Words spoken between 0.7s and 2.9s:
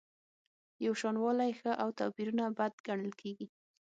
یوشانوالی ښه او توپیرونه بد